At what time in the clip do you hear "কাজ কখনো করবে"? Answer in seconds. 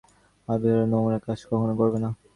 1.25-1.97